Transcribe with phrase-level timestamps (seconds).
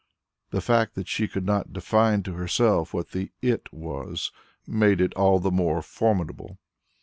[0.49, 4.31] The fact that she could not define to herself what the "it" was,
[4.65, 6.57] made it all the more formidable.